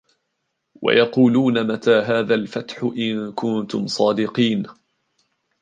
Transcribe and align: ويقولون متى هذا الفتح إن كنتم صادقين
ويقولون 0.81 1.67
متى 1.73 1.91
هذا 1.91 2.35
الفتح 2.35 2.83
إن 2.83 3.31
كنتم 3.31 3.87
صادقين 3.87 4.63